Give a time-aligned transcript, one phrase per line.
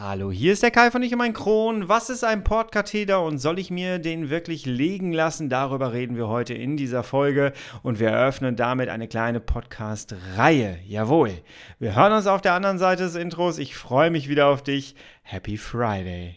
[0.00, 1.88] Hallo, hier ist der Kai von Ich und mein Kron.
[1.88, 5.48] Was ist ein Portkatheter und soll ich mir den wirklich legen lassen?
[5.48, 10.78] Darüber reden wir heute in dieser Folge und wir eröffnen damit eine kleine Podcast-Reihe.
[10.86, 11.32] Jawohl.
[11.80, 13.58] Wir hören uns auf der anderen Seite des Intros.
[13.58, 14.94] Ich freue mich wieder auf dich.
[15.22, 16.36] Happy Friday.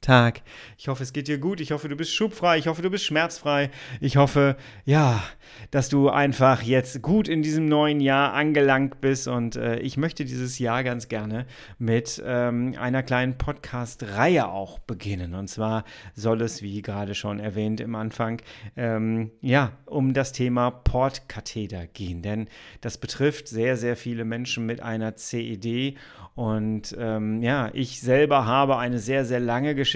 [0.00, 0.40] Tag.
[0.78, 1.60] Ich hoffe, es geht dir gut.
[1.60, 2.56] Ich hoffe, du bist schubfrei.
[2.56, 3.70] Ich hoffe, du bist schmerzfrei.
[4.00, 5.22] Ich hoffe, ja,
[5.70, 9.28] dass du einfach jetzt gut in diesem neuen Jahr angelangt bist.
[9.28, 11.44] Und äh, ich möchte dieses Jahr ganz gerne
[11.78, 15.34] mit ähm, einer kleinen Podcast-Reihe auch beginnen.
[15.34, 18.40] Und zwar soll es, wie gerade schon erwähnt im Anfang,
[18.76, 22.22] ähm, ja, um das Thema Portkatheter gehen.
[22.22, 22.48] Denn
[22.80, 25.98] das betrifft sehr, sehr viele Menschen mit einer CED.
[26.34, 29.89] Und ähm, ja, ich selber habe eine sehr, sehr lange Geschichte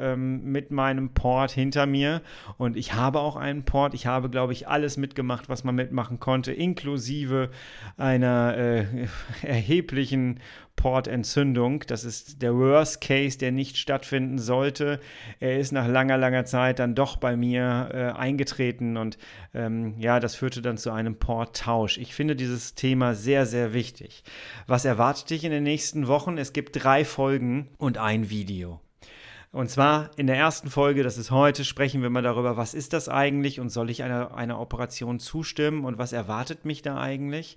[0.00, 2.22] ähm, mit meinem Port hinter mir.
[2.56, 3.94] Und ich habe auch einen Port.
[3.94, 7.50] Ich habe, glaube ich, alles mitgemacht, was man mitmachen konnte, inklusive
[7.96, 8.84] einer äh,
[9.42, 10.40] erheblichen
[10.78, 11.84] Portentzündung.
[11.88, 15.00] Das ist der Worst Case, der nicht stattfinden sollte.
[15.40, 19.18] Er ist nach langer, langer Zeit dann doch bei mir äh, eingetreten und
[19.54, 21.98] ähm, ja, das führte dann zu einem Porttausch.
[21.98, 24.22] Ich finde dieses Thema sehr, sehr wichtig.
[24.66, 26.38] Was erwartet dich in den nächsten Wochen?
[26.38, 28.80] Es gibt drei Folgen und ein Video.
[29.50, 32.92] Und zwar in der ersten Folge, das ist heute, sprechen wir mal darüber, was ist
[32.92, 37.56] das eigentlich und soll ich einer, einer Operation zustimmen und was erwartet mich da eigentlich.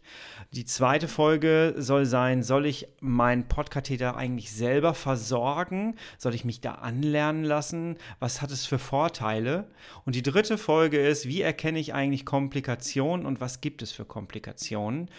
[0.54, 5.96] Die zweite Folge soll sein, soll ich meinen Podkatheter eigentlich selber versorgen?
[6.18, 7.98] Soll ich mich da anlernen lassen?
[8.20, 9.68] Was hat es für Vorteile?
[10.06, 14.06] Und die dritte Folge ist, wie erkenne ich eigentlich Komplikationen und was gibt es für
[14.06, 15.10] Komplikationen?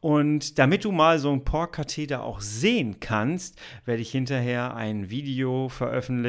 [0.00, 5.68] Und damit du mal so einen Porkatheter auch sehen kannst, werde ich hinterher ein Video
[5.68, 6.19] veröffentlichen.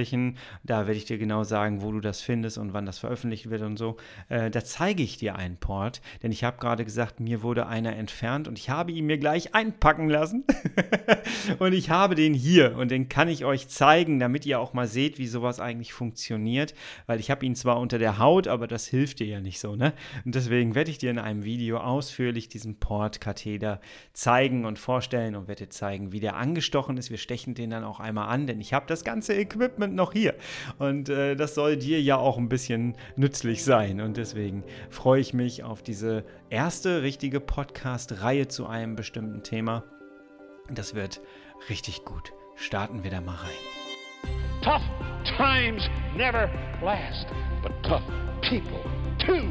[0.64, 3.62] Da werde ich dir genau sagen, wo du das findest und wann das veröffentlicht wird
[3.62, 3.98] und so.
[4.30, 7.96] Äh, da zeige ich dir einen Port, denn ich habe gerade gesagt, mir wurde einer
[7.96, 10.44] entfernt und ich habe ihn mir gleich einpacken lassen.
[11.60, 14.88] und ich habe den hier und den kann ich euch zeigen, damit ihr auch mal
[14.88, 16.74] seht, wie sowas eigentlich funktioniert.
[17.08, 19.76] Weil ich habe ihn zwar unter der Haut, aber das hilft dir ja nicht so,
[19.76, 19.94] ne?
[20.26, 23.82] Und deswegen werde ich dir in einem Video ausführlich diesen Port-Katheter
[24.14, 27.10] zeigen und vorstellen und werde dir zeigen, wie der angestochen ist.
[27.10, 30.36] Wir stechen den dann auch einmal an, denn ich habe das ganze Equipment noch hier.
[30.80, 34.02] Und äh, das soll dir ja auch ein bisschen nützlich sein.
[34.02, 39.84] Und deswegen freue ich mich auf diese erste richtige Podcast-Reihe zu einem bestimmten Thema.
[40.70, 41.22] Das wird
[41.70, 42.32] richtig gut.
[42.56, 43.52] Starten wir da mal rein.
[44.62, 44.84] Tough
[45.38, 46.50] times never
[46.84, 47.28] last,
[47.64, 48.04] but tough
[48.42, 48.84] people
[49.18, 49.50] too.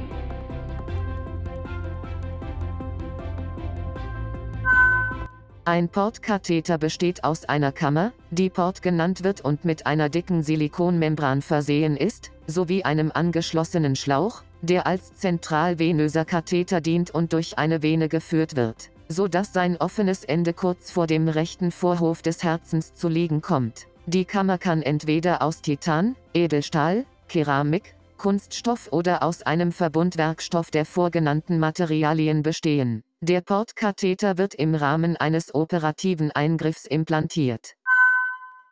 [5.67, 11.43] Ein Portkatheter besteht aus einer Kammer, die Port genannt wird und mit einer dicken Silikonmembran
[11.43, 18.09] versehen ist, sowie einem angeschlossenen Schlauch, der als zentralvenöser Katheter dient und durch eine Vene
[18.09, 23.09] geführt wird, so dass sein offenes Ende kurz vor dem rechten Vorhof des Herzens zu
[23.09, 23.87] liegen kommt.
[24.07, 31.59] Die Kammer kann entweder aus Titan, Edelstahl, Keramik, Kunststoff oder aus einem Verbundwerkstoff der vorgenannten
[31.59, 33.03] Materialien bestehen.
[33.23, 37.75] Der Portkatheter wird im Rahmen eines operativen Eingriffs implantiert.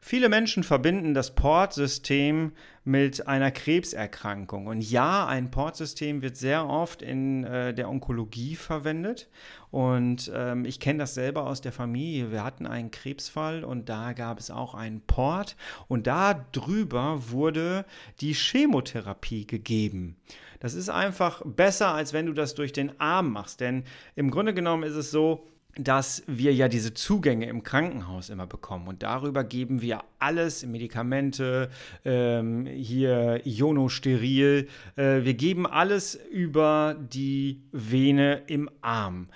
[0.01, 2.53] Viele Menschen verbinden das Portsystem
[2.85, 4.67] mit einer Krebserkrankung.
[4.67, 9.29] Und ja, ein Portsystem wird sehr oft in äh, der Onkologie verwendet.
[9.71, 12.31] Und ähm, ich kenne das selber aus der Familie.
[12.31, 15.57] Wir hatten einen Krebsfall und da gab es auch einen Port.
[15.89, 17.85] Und da drüber wurde
[18.21, 20.17] die Chemotherapie gegeben.
[20.61, 23.61] Das ist einfach besser, als wenn du das durch den Arm machst.
[23.61, 23.85] Denn
[24.17, 25.47] im Grunde genommen ist es so,
[25.79, 31.71] dass wir ja diese Zugänge im Krankenhaus immer bekommen und darüber geben wir alles, Medikamente,
[32.05, 39.29] ähm, hier Ionosteril, äh, wir geben alles über die Vene im Arm.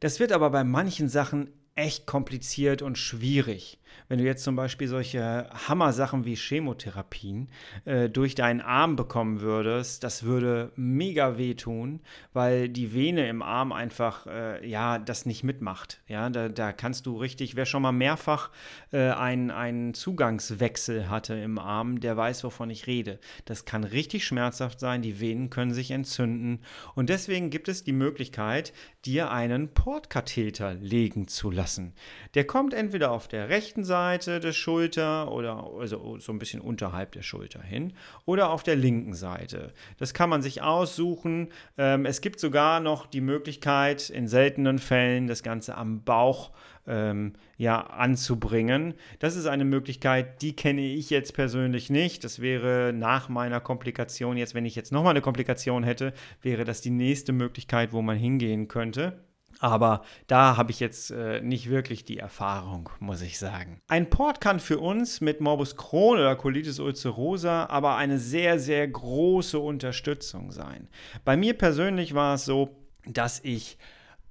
[0.00, 3.78] Das wird aber bei manchen Sachen echt kompliziert und schwierig.
[4.08, 7.48] Wenn du jetzt zum Beispiel solche Hammer-Sachen wie Chemotherapien
[7.84, 12.00] äh, durch deinen Arm bekommen würdest, das würde mega wehtun,
[12.32, 16.00] weil die Vene im Arm einfach, äh, ja, das nicht mitmacht.
[16.06, 18.50] Ja, da, da kannst du richtig, wer schon mal mehrfach
[18.92, 23.18] äh, einen, einen Zugangswechsel hatte im Arm, der weiß, wovon ich rede.
[23.44, 26.60] Das kann richtig schmerzhaft sein, die Venen können sich entzünden
[26.94, 28.72] und deswegen gibt es die Möglichkeit,
[29.04, 31.94] dir einen Portkatheter legen zu lassen.
[32.34, 36.62] Der kommt entweder auf der rechten rechten Seite der Schulter oder also so ein bisschen
[36.62, 37.92] unterhalb der Schulter hin
[38.24, 39.72] oder auf der linken Seite.
[39.98, 41.48] Das kann man sich aussuchen.
[41.76, 46.52] Ähm, es gibt sogar noch die Möglichkeit, in seltenen Fällen das Ganze am Bauch
[46.86, 48.94] ähm, ja, anzubringen.
[49.18, 52.24] Das ist eine Möglichkeit, die kenne ich jetzt persönlich nicht.
[52.24, 56.80] Das wäre nach meiner Komplikation, jetzt wenn ich jetzt nochmal eine Komplikation hätte, wäre das
[56.80, 59.25] die nächste Möglichkeit, wo man hingehen könnte.
[59.58, 63.80] Aber da habe ich jetzt äh, nicht wirklich die Erfahrung, muss ich sagen.
[63.88, 68.86] Ein Port kann für uns mit Morbus Crohn oder Colitis ulcerosa aber eine sehr, sehr
[68.86, 70.88] große Unterstützung sein.
[71.24, 72.76] Bei mir persönlich war es so,
[73.06, 73.78] dass ich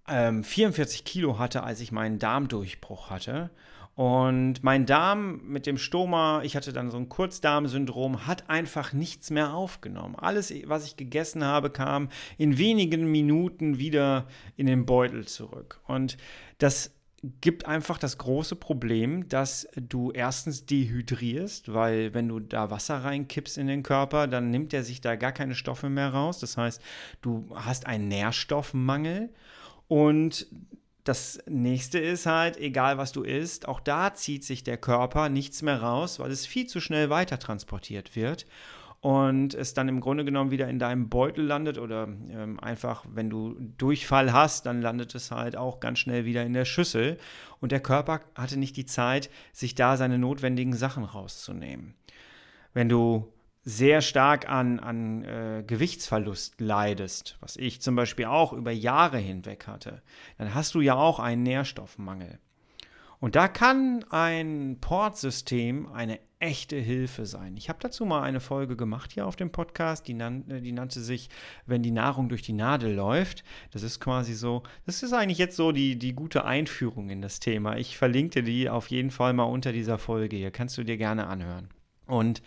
[0.07, 3.50] ähm, 44 Kilo hatte, als ich meinen Darmdurchbruch hatte.
[3.95, 9.30] Und mein Darm mit dem Stoma, ich hatte dann so ein Kurzdarmsyndrom, hat einfach nichts
[9.30, 10.15] mehr aufgenommen.
[10.18, 14.27] Alles, was ich gegessen habe, kam in wenigen Minuten wieder
[14.57, 15.80] in den Beutel zurück.
[15.88, 16.18] Und
[16.57, 16.94] das
[17.42, 23.57] gibt einfach das große Problem, dass du erstens dehydrierst, weil wenn du da Wasser reinkippst
[23.57, 26.39] in den Körper, dann nimmt er sich da gar keine Stoffe mehr raus.
[26.39, 26.81] Das heißt,
[27.21, 29.30] du hast einen Nährstoffmangel
[29.88, 30.48] und
[31.06, 35.62] das nächste ist halt, egal was du isst, auch da zieht sich der Körper nichts
[35.62, 38.48] mehr raus, weil es viel zu schnell weiter transportiert wird
[39.02, 43.30] und es dann im Grunde genommen wieder in deinem Beutel landet oder ähm, einfach, wenn
[43.30, 47.19] du Durchfall hast, dann landet es halt auch ganz schnell wieder in der Schüssel
[47.62, 51.94] und der Körper hatte nicht die Zeit, sich da seine notwendigen Sachen rauszunehmen.
[52.74, 53.31] Wenn du
[53.65, 59.65] sehr stark an, an äh, Gewichtsverlust leidest, was ich zum Beispiel auch über Jahre hinweg
[59.65, 60.03] hatte,
[60.38, 62.38] dann hast du ja auch einen Nährstoffmangel.
[63.19, 67.57] Und da kann ein Portsystem eine echte Hilfe sein.
[67.57, 71.00] Ich habe dazu mal eine Folge gemacht hier auf dem Podcast, die, nan die, nannte
[71.00, 71.29] sich,
[71.65, 73.44] wenn die Nahrung durch die Nadel läuft.
[73.71, 77.39] Das ist quasi so, das ist eigentlich jetzt so die, die gute Einführung in das
[77.39, 77.77] Thema.
[77.77, 80.51] Ich verlinke dir die auf jeden Fall mal unter dieser Folge hier.
[80.51, 81.69] Kannst du dir gerne anhören.
[82.06, 82.44] Und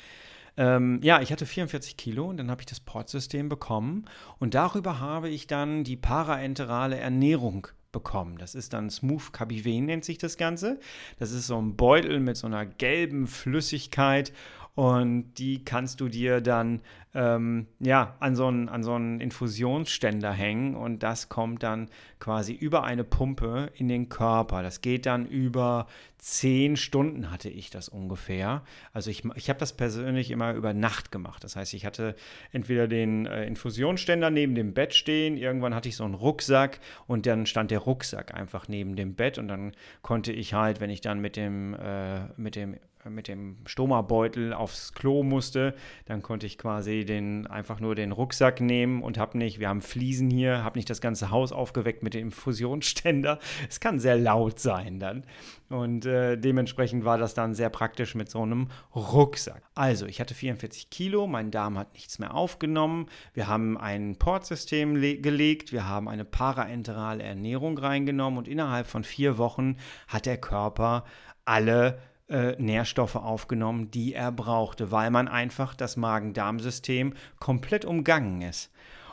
[0.59, 4.07] ähm, ja, ich hatte 44 Kilo und dann habe ich das Portsystem bekommen
[4.41, 8.39] und darüber habe ich dann die paraenterale Ernährung bekommen.
[8.39, 10.81] Das ist dann Smooth Cabiven nennt sich das Ganze.
[11.19, 14.33] Das ist so ein Beutel mit so einer gelben Flüssigkeit
[14.79, 16.83] und die kannst du dir dann
[17.13, 21.89] ähm, ja, an so, einen, an so einen Infusionsständer hängen und das kommt dann
[22.21, 24.63] quasi über eine Pumpe in den Körper.
[24.63, 25.89] Das geht dann über
[26.19, 28.63] zehn Stunden hatte ich das ungefähr.
[28.93, 31.43] Also ich, ich habe das persönlich immer über Nacht gemacht.
[31.43, 32.15] Das heißt, ich hatte
[32.53, 36.79] entweder den äh, Infusionsständer neben dem Bett stehen, irgendwann hatte ich so einen Rucksack
[37.09, 39.73] und dann stand der Rucksack einfach neben dem Bett und dann
[40.03, 44.93] konnte ich halt, wenn ich dann mit dem, äh, mit dem mit dem Stoma-Beutel aufs
[44.93, 45.75] Klo musste,
[46.07, 49.81] dann konnte ich quasi den, einfach nur den Rucksack nehmen und habe nicht, wir haben
[49.81, 53.39] Fliesen hier, habe nicht das ganze Haus aufgeweckt mit dem Infusionsständer.
[53.69, 55.25] Es kann sehr laut sein dann.
[55.69, 59.63] Und äh, dementsprechend war das dann sehr praktisch mit so einem Rucksack.
[59.75, 63.07] Also, ich hatte 44 Kilo, mein Darm hat nichts mehr aufgenommen.
[63.35, 69.37] Wir haben ein Portsystem gelegt, wir haben eine paraenterale Ernährung reingenommen und innerhalb von vier
[69.37, 71.05] Wochen hat der Körper
[71.45, 71.99] alle
[72.29, 78.71] äh, Nährstoffe aufgenommen, die er brauchte, weil man einfach das Magen-Darm-System komplett umgangen ist.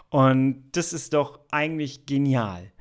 [0.10, 2.72] Und das ist doch eigentlich genial.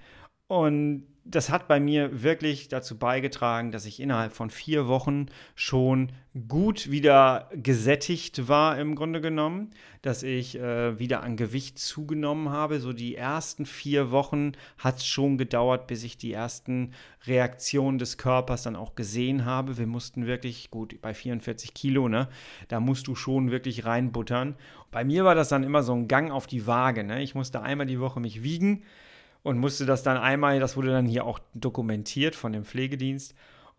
[0.47, 6.13] Und das hat bei mir wirklich dazu beigetragen, dass ich innerhalb von vier Wochen schon
[6.49, 9.71] gut wieder gesättigt war im Grunde genommen,
[10.03, 12.79] dass ich äh, wieder an Gewicht zugenommen habe.
[12.81, 16.93] So die ersten vier Wochen hat es schon gedauert, bis ich die ersten
[17.27, 19.79] Reaktionen des Körpers dann auch gesehen habe.
[19.79, 22.29] Wir mussten wirklich, gut, bei 44 Kilo, ne,
[22.69, 24.57] da musst du schon wirklich reinbuttern.
[24.91, 27.03] Bei mir war das dann immer so ein Gang auf die Waage.
[27.03, 27.23] Ne?
[27.23, 28.83] Ich musste einmal die Woche mich wiegen
[29.45, 33.35] und musste das dann einmal, das wurde dann hier auch dokumentiert von dem Pflegedienst.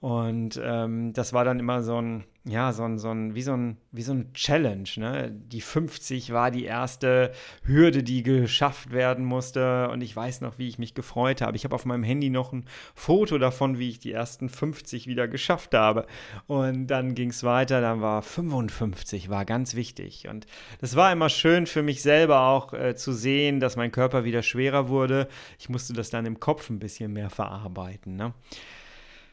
[0.05, 3.53] Und ähm, das war dann immer so ein, ja, so ein, so ein, wie so
[3.53, 4.87] ein, wie so ein Challenge.
[4.97, 5.31] Ne?
[5.31, 7.31] Die 50 war die erste
[7.63, 9.89] Hürde, die geschafft werden musste.
[9.89, 11.57] Und ich weiß noch, wie ich mich gefreut habe.
[11.57, 15.27] Ich habe auf meinem Handy noch ein Foto davon, wie ich die ersten 50 wieder
[15.27, 16.05] geschafft habe.
[16.45, 20.27] Und dann ging es weiter, dann war 55, war ganz wichtig.
[20.27, 20.45] Und
[20.81, 24.43] das war immer schön für mich selber auch äh, zu sehen, dass mein Körper wieder
[24.43, 25.27] schwerer wurde.
[25.57, 28.15] Ich musste das dann im Kopf ein bisschen mehr verarbeiten.
[28.15, 28.35] Ne?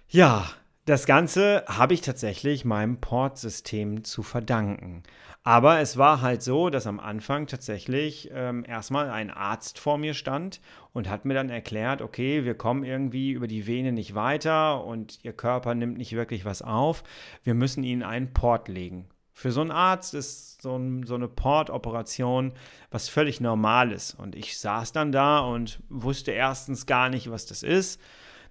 [0.08, 0.46] Ja,
[0.84, 5.04] das Ganze habe ich tatsächlich meinem Portsystem zu verdanken.
[5.44, 10.14] Aber es war halt so, dass am Anfang tatsächlich ähm, erstmal ein Arzt vor mir
[10.14, 10.60] stand
[10.92, 15.18] und hat mir dann erklärt, okay, wir kommen irgendwie über die Vene nicht weiter und
[15.24, 17.02] Ihr Körper nimmt nicht wirklich was auf.
[17.42, 19.08] Wir müssen Ihnen einen Port legen.
[19.34, 22.52] Für so einen Arzt ist so, ein, so eine Portoperation
[22.90, 24.14] was völlig Normales.
[24.14, 28.00] Und ich saß dann da und wusste erstens gar nicht, was das ist.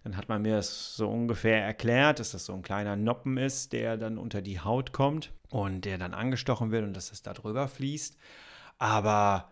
[0.03, 3.71] Dann hat man mir das so ungefähr erklärt, dass das so ein kleiner Noppen ist,
[3.71, 7.33] der dann unter die Haut kommt und der dann angestochen wird und dass es da
[7.33, 8.17] drüber fließt.
[8.79, 9.51] Aber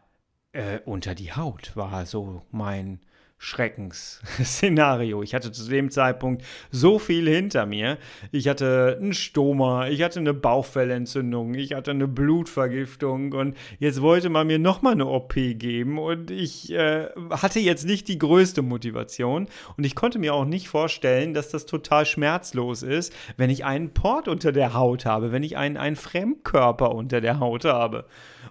[0.54, 3.00] äh, unter die Haut war so mein
[3.42, 5.24] Schreckensszenario.
[5.24, 7.98] Ich hatte zu dem Zeitpunkt so viel hinter mir.
[8.32, 14.30] Ich hatte einen Stoma, ich hatte eine Bauchfellentzündung, ich hatte eine Blutvergiftung und jetzt wollte
[14.30, 19.48] man mir nochmal eine OP geben und ich äh, hatte jetzt nicht die größte Motivation
[19.78, 23.94] und ich konnte mir auch nicht vorstellen, dass das total schmerzlos ist, wenn ich einen
[23.94, 28.06] Port unter der Haut habe, wenn ich einen, einen Fremdkörper unter der Haut habe.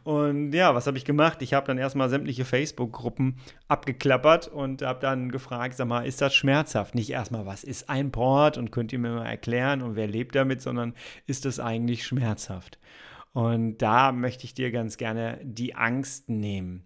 [0.05, 1.43] Und ja, was habe ich gemacht?
[1.43, 3.37] Ich habe dann erstmal sämtliche Facebook-Gruppen
[3.69, 6.95] abgeklappert und habe dann gefragt, sag mal, ist das schmerzhaft?
[6.95, 10.35] Nicht erstmal, was ist ein Port und könnt ihr mir mal erklären und wer lebt
[10.35, 10.95] damit, sondern
[11.27, 12.79] ist das eigentlich schmerzhaft?
[13.33, 16.85] Und da möchte ich dir ganz gerne die Angst nehmen.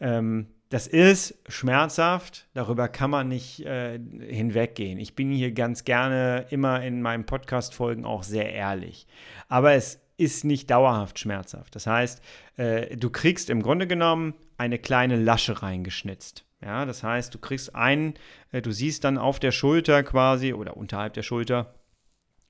[0.00, 4.98] Ähm, das ist schmerzhaft, darüber kann man nicht äh, hinweggehen.
[4.98, 9.06] Ich bin hier ganz gerne immer in meinen Podcast-Folgen auch sehr ehrlich.
[9.48, 11.74] Aber es ist nicht dauerhaft schmerzhaft.
[11.76, 12.22] Das heißt,
[12.56, 16.44] äh, du kriegst im Grunde genommen eine kleine Lasche reingeschnitzt.
[16.64, 18.14] Ja, das heißt, du kriegst einen,
[18.50, 21.74] äh, du siehst dann auf der Schulter quasi oder unterhalb der Schulter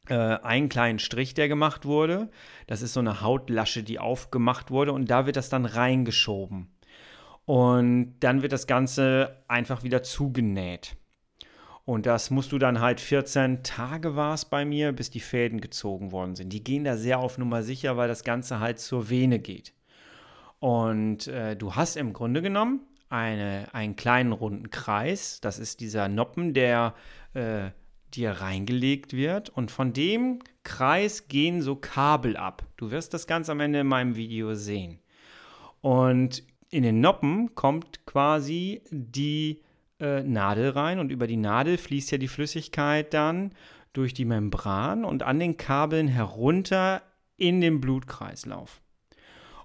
[0.08, 2.30] äh, einen kleinen Strich, der gemacht wurde.
[2.68, 6.68] Das ist so eine Hautlasche, die aufgemacht wurde und da wird das dann reingeschoben.
[7.44, 10.96] Und dann wird das Ganze einfach wieder zugenäht.
[11.84, 15.60] Und das musst du dann halt 14 Tage war es bei mir, bis die Fäden
[15.60, 16.52] gezogen worden sind.
[16.52, 19.74] Die gehen da sehr auf Nummer sicher, weil das Ganze halt zur Vene geht.
[20.60, 25.40] Und äh, du hast im Grunde genommen eine, einen kleinen runden Kreis.
[25.40, 26.94] Das ist dieser Noppen, der
[27.34, 27.70] äh,
[28.14, 29.50] dir reingelegt wird.
[29.50, 32.64] Und von dem Kreis gehen so Kabel ab.
[32.76, 34.98] Du wirst das ganz am Ende in meinem Video sehen.
[35.80, 39.60] Und in den Noppen kommt quasi die
[40.00, 43.52] äh, Nadel rein und über die Nadel fließt ja die Flüssigkeit dann
[43.92, 47.02] durch die Membran und an den Kabeln herunter
[47.36, 48.80] in den Blutkreislauf.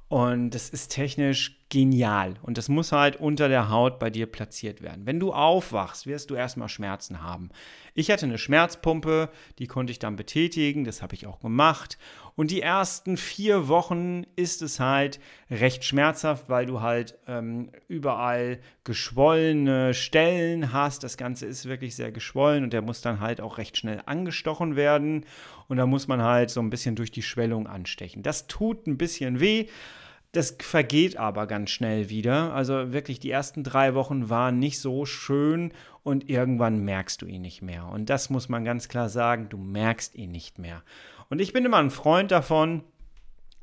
[0.08, 2.35] Und das ist technisch genial.
[2.41, 5.05] Und das muss halt unter der Haut bei dir platziert werden.
[5.05, 7.49] Wenn du aufwachst, wirst du erstmal Schmerzen haben.
[7.93, 11.97] Ich hatte eine Schmerzpumpe, die konnte ich dann betätigen, das habe ich auch gemacht.
[12.35, 15.19] Und die ersten vier Wochen ist es halt
[15.51, 21.03] recht schmerzhaft, weil du halt ähm, überall geschwollene Stellen hast.
[21.03, 24.75] Das Ganze ist wirklich sehr geschwollen und der muss dann halt auch recht schnell angestochen
[24.75, 25.25] werden.
[25.67, 28.23] Und da muss man halt so ein bisschen durch die Schwellung anstechen.
[28.23, 29.67] Das tut ein bisschen weh.
[30.31, 32.53] Das vergeht aber ganz schnell wieder.
[32.53, 35.71] Also wirklich, die ersten drei Wochen waren nicht so schön
[36.03, 37.88] und irgendwann merkst du ihn nicht mehr.
[37.88, 40.83] Und das muss man ganz klar sagen, du merkst ihn nicht mehr.
[41.29, 42.83] Und ich bin immer ein Freund davon,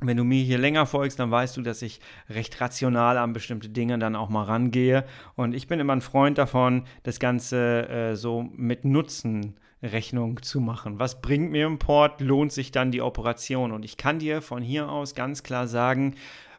[0.01, 3.69] wenn du mir hier länger folgst, dann weißt du, dass ich recht rational an bestimmte
[3.69, 5.05] Dinge dann auch mal rangehe.
[5.37, 10.61] Und ich bin immer ein Freund davon, das Ganze äh, so mit Nutzen Rechnung zu
[10.61, 10.99] machen.
[10.99, 12.21] Was bringt mir im Port?
[12.21, 13.73] Lohnt sich dann die Operation?
[13.73, 16.15] Und ich kann dir von hier aus ganz klar sagen,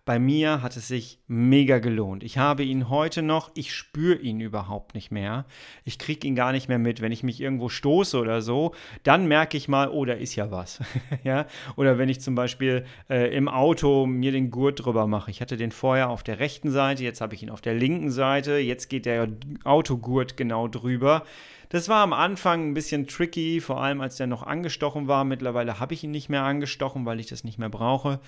[0.07, 2.23] bei mir hat es sich mega gelohnt.
[2.23, 5.45] Ich habe ihn heute noch, ich spüre ihn überhaupt nicht mehr.
[5.83, 7.01] Ich kriege ihn gar nicht mehr mit.
[7.01, 8.73] Wenn ich mich irgendwo stoße oder so,
[9.03, 10.79] dann merke ich mal, oh, da ist ja was.
[11.25, 11.45] ja?
[11.75, 15.29] Oder wenn ich zum Beispiel äh, im Auto mir den Gurt drüber mache.
[15.29, 18.09] Ich hatte den vorher auf der rechten Seite, jetzt habe ich ihn auf der linken
[18.09, 19.27] Seite, jetzt geht der
[19.65, 21.25] Autogurt genau drüber.
[21.67, 25.25] Das war am Anfang ein bisschen tricky, vor allem als der noch angestochen war.
[25.25, 28.21] Mittlerweile habe ich ihn nicht mehr angestochen, weil ich das nicht mehr brauche.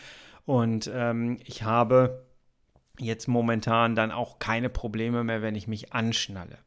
[0.49, 2.25] Und ähm, ich habe
[2.97, 6.57] jetzt momentan dann auch keine Probleme mehr, wenn ich mich anschnalle.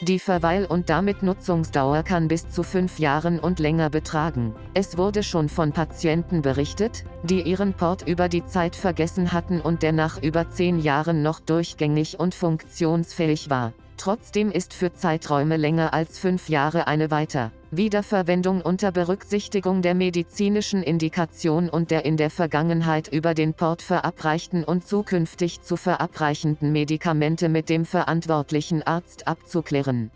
[0.00, 4.54] Die Verweil- und damit Nutzungsdauer kann bis zu fünf Jahren und länger betragen.
[4.72, 9.82] Es wurde schon von Patienten berichtet, die ihren Port über die Zeit vergessen hatten und
[9.82, 13.74] der nach über zehn Jahren noch durchgängig und funktionsfähig war.
[13.96, 20.82] Trotzdem ist für Zeiträume länger als fünf Jahre eine weiter Wiederverwendung unter Berücksichtigung der medizinischen
[20.82, 27.48] Indikation und der in der Vergangenheit über den Port verabreichten und zukünftig zu verabreichenden Medikamente
[27.48, 30.10] mit dem verantwortlichen Arzt abzuklären.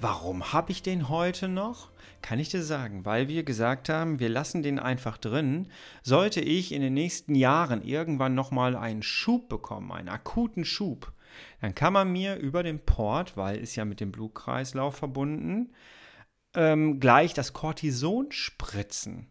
[0.00, 1.88] Warum habe ich den heute noch?
[2.22, 5.66] Kann ich dir sagen, weil wir gesagt haben, wir lassen den einfach drin.
[6.02, 11.12] Sollte ich in den nächsten Jahren irgendwann nochmal einen Schub bekommen, einen akuten Schub,
[11.60, 15.72] dann kann man mir über den Port, weil ist ja mit dem Blutkreislauf verbunden,
[16.54, 19.28] ähm, gleich das Cortison spritzen.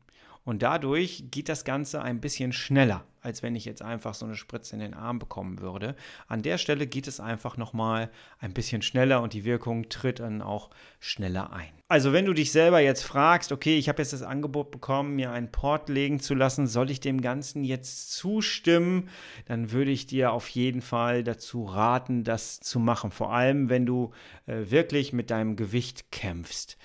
[0.47, 3.03] Und dadurch geht das Ganze ein bisschen schneller.
[3.19, 5.97] als wenn ich jetzt einfach so eine Spritze in den Arm bekommen würde.
[6.29, 10.41] An der Stelle geht es einfach nochmal ein bisschen schneller und die Wirkung tritt dann
[10.41, 10.69] auch
[11.01, 11.73] schneller ein.
[11.89, 15.31] Also wenn du dich selber jetzt fragst, okay, ich habe jetzt das Angebot bekommen, mir
[15.31, 19.09] einen Port legen zu lassen, soll ich dem Ganzen jetzt zustimmen,
[19.47, 23.11] dann würde ich dir auf jeden Fall dazu raten, das zu machen.
[23.11, 24.11] Vor allem, wenn du
[24.45, 26.77] äh, wirklich mit deinem Gewicht kämpfst.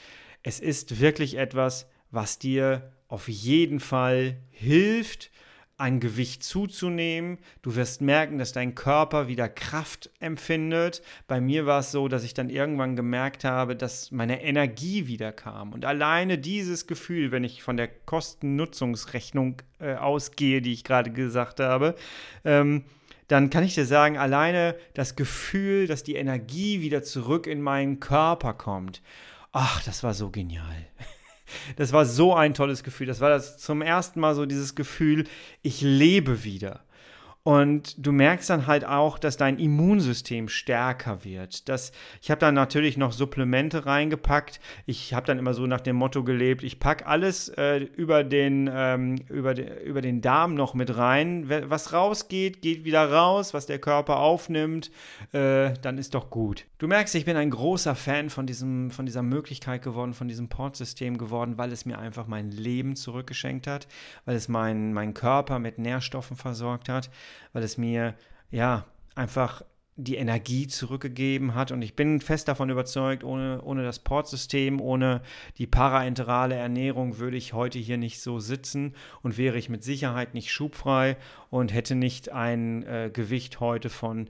[0.42, 5.30] Es ist wirklich etwas, was dir auf jeden Fall hilft,
[5.76, 7.36] ein Gewicht zuzunehmen.
[7.60, 11.02] Du wirst merken, dass dein Körper wieder Kraft empfindet.
[11.26, 15.30] Bei mir war es so, dass ich dann irgendwann gemerkt habe, dass meine Energie wieder
[15.30, 15.74] kam.
[15.74, 21.60] Und alleine dieses Gefühl, wenn ich von der Kosten-Nutzungsrechnung äh, ausgehe, die ich gerade gesagt
[21.60, 21.96] habe,
[22.46, 22.84] ähm,
[23.28, 28.00] dann kann ich dir sagen, alleine das Gefühl, dass die Energie wieder zurück in meinen
[28.00, 29.02] Körper kommt.
[29.52, 30.86] Ach, das war so genial.
[31.76, 33.06] Das war so ein tolles Gefühl.
[33.06, 35.24] Das war das zum ersten Mal so dieses Gefühl,
[35.62, 36.80] ich lebe wieder.
[37.44, 41.68] Und du merkst dann halt auch, dass dein Immunsystem stärker wird.
[41.68, 44.60] Das, ich habe dann natürlich noch Supplemente reingepackt.
[44.86, 48.70] Ich habe dann immer so nach dem Motto gelebt, ich packe alles äh, über, den,
[48.72, 51.48] ähm, über, de, über den Darm noch mit rein.
[51.48, 53.54] Was rausgeht, geht wieder raus.
[53.54, 54.92] Was der Körper aufnimmt,
[55.32, 56.66] äh, dann ist doch gut.
[56.78, 60.48] Du merkst, ich bin ein großer Fan von, diesem, von dieser Möglichkeit geworden, von diesem
[60.48, 63.88] Portsystem geworden, weil es mir einfach mein Leben zurückgeschenkt hat,
[64.26, 67.10] weil es meinen mein Körper mit Nährstoffen versorgt hat
[67.52, 68.14] weil es mir
[68.50, 68.84] ja
[69.14, 69.62] einfach
[69.96, 71.70] die Energie zurückgegeben hat.
[71.70, 75.20] Und ich bin fest davon überzeugt, ohne, ohne das Portsystem, ohne
[75.58, 80.34] die paraenterale Ernährung würde ich heute hier nicht so sitzen und wäre ich mit Sicherheit
[80.34, 81.16] nicht schubfrei
[81.50, 84.28] und hätte nicht ein äh, Gewicht heute von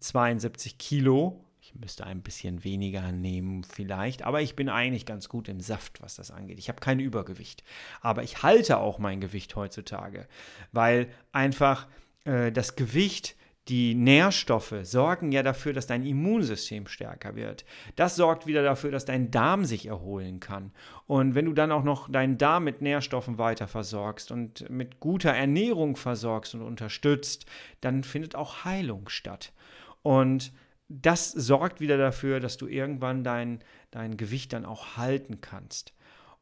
[0.00, 1.44] 72 Kilo.
[1.60, 6.02] Ich müsste ein bisschen weniger nehmen vielleicht, aber ich bin eigentlich ganz gut im Saft,
[6.02, 6.58] was das angeht.
[6.58, 7.62] Ich habe kein Übergewicht.
[8.02, 10.26] Aber ich halte auch mein Gewicht heutzutage,
[10.72, 11.86] weil einfach
[12.24, 13.36] äh, das Gewicht,
[13.68, 17.64] die Nährstoffe sorgen ja dafür, dass dein Immunsystem stärker wird.
[17.96, 20.72] Das sorgt wieder dafür, dass dein Darm sich erholen kann.
[21.06, 25.30] Und wenn du dann auch noch deinen Darm mit Nährstoffen weiter versorgst und mit guter
[25.30, 27.46] Ernährung versorgst und unterstützt,
[27.80, 29.54] dann findet auch Heilung statt.
[30.02, 30.52] Und
[30.88, 35.94] das sorgt wieder dafür, dass du irgendwann dein, dein Gewicht dann auch halten kannst.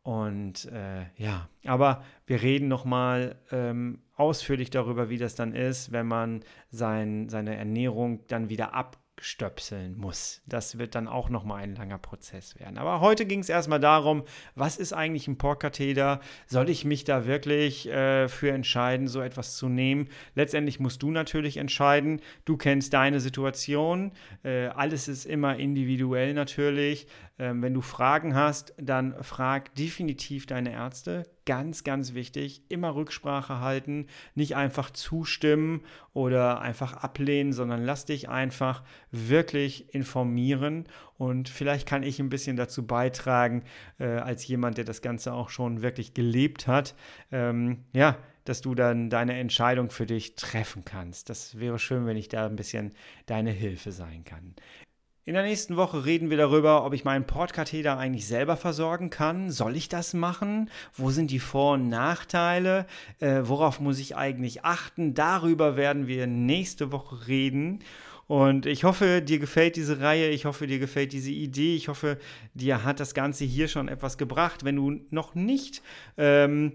[0.02, 6.06] Und äh, ja, aber wir reden nochmal ähm, ausführlich darüber, wie das dann ist, wenn
[6.06, 10.42] man sein, seine Ernährung dann wieder ab stöpseln muss.
[10.46, 12.76] Das wird dann auch nochmal ein langer Prozess werden.
[12.76, 14.24] Aber heute ging es erstmal darum,
[14.56, 16.20] was ist eigentlich ein Porkatheter?
[16.46, 20.08] Soll ich mich da wirklich äh, für entscheiden, so etwas zu nehmen?
[20.34, 22.20] Letztendlich musst du natürlich entscheiden.
[22.44, 24.12] Du kennst deine Situation.
[24.42, 27.06] Äh, alles ist immer individuell natürlich.
[27.42, 31.24] Ähm, wenn du Fragen hast, dann frag definitiv deine Ärzte.
[31.44, 32.62] Ganz, ganz wichtig.
[32.68, 34.06] Immer Rücksprache halten.
[34.36, 35.80] Nicht einfach zustimmen
[36.12, 40.84] oder einfach ablehnen, sondern lass dich einfach wirklich informieren.
[41.18, 43.64] Und vielleicht kann ich ein bisschen dazu beitragen,
[43.98, 46.94] äh, als jemand, der das Ganze auch schon wirklich gelebt hat.
[47.32, 51.28] Ähm, ja, dass du dann deine Entscheidung für dich treffen kannst.
[51.28, 52.92] Das wäre schön, wenn ich da ein bisschen
[53.26, 54.54] deine Hilfe sein kann.
[55.24, 59.52] In der nächsten Woche reden wir darüber, ob ich meinen Portkatheter eigentlich selber versorgen kann.
[59.52, 60.68] Soll ich das machen?
[60.94, 62.86] Wo sind die Vor- und Nachteile?
[63.20, 65.14] Äh, worauf muss ich eigentlich achten?
[65.14, 67.84] Darüber werden wir nächste Woche reden.
[68.26, 72.18] Und ich hoffe, dir gefällt diese Reihe, ich hoffe, dir gefällt diese Idee, ich hoffe,
[72.54, 74.64] dir hat das Ganze hier schon etwas gebracht.
[74.64, 75.82] Wenn du noch nicht
[76.16, 76.72] ähm,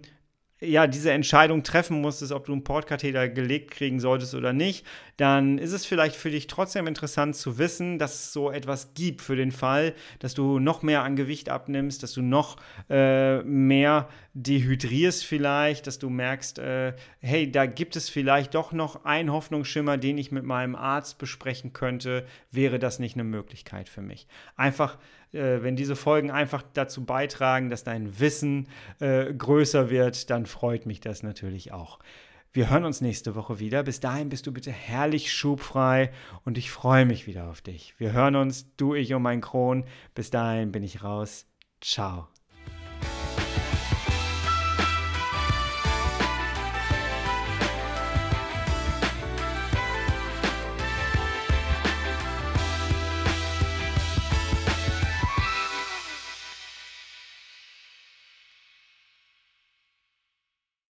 [0.59, 4.85] ja, diese Entscheidung treffen musstest, ob du einen Portkatheter gelegt kriegen solltest oder nicht,
[5.17, 9.21] dann ist es vielleicht für dich trotzdem interessant zu wissen, dass es so etwas gibt
[9.21, 12.57] für den Fall, dass du noch mehr an Gewicht abnimmst, dass du noch
[12.89, 14.09] äh, mehr
[14.43, 19.97] dehydrierst vielleicht, dass du merkst, äh, hey, da gibt es vielleicht doch noch einen Hoffnungsschimmer,
[19.97, 24.27] den ich mit meinem Arzt besprechen könnte, wäre das nicht eine Möglichkeit für mich.
[24.55, 24.99] Einfach
[25.33, 28.67] äh, wenn diese Folgen einfach dazu beitragen, dass dein Wissen
[28.99, 31.99] äh, größer wird, dann freut mich das natürlich auch.
[32.53, 33.83] Wir hören uns nächste Woche wieder.
[33.83, 36.11] Bis dahin bist du bitte herrlich schubfrei
[36.45, 37.93] und ich freue mich wieder auf dich.
[37.97, 39.85] Wir hören uns, du, ich und mein Kron.
[40.15, 41.45] Bis dahin bin ich raus.
[41.81, 42.27] Ciao.